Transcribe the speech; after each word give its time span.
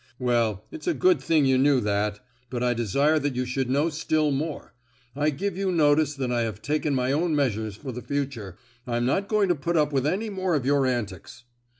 "Well, 0.17 0.65
it's 0.71 0.87
a 0.87 0.95
good 0.95 1.21
thing 1.21 1.43
that 1.43 1.49
you 1.49 1.59
knew 1.59 1.79
that; 1.81 2.21
but 2.49 2.63
I 2.63 2.73
desire 2.73 3.19
that 3.19 3.35
you 3.35 3.45
should 3.45 3.69
know 3.69 3.89
still 3.89 4.31
more. 4.31 4.73
I 5.15 5.29
give 5.29 5.55
you 5.55 5.71
notice 5.71 6.15
that 6.15 6.31
I 6.31 6.41
have 6.41 6.59
taken 6.63 6.95
my 6.95 7.11
own 7.11 7.35
measures 7.35 7.75
for 7.75 7.91
the 7.91 8.01
future, 8.01 8.57
I'm 8.87 9.05
not 9.05 9.27
going 9.27 9.47
to 9.49 9.53
put 9.55 9.77
up 9.77 9.93
with 9.93 10.07
any 10.07 10.31
more 10.31 10.55
of 10.55 10.65
your 10.65 10.87
antics." 10.87 11.43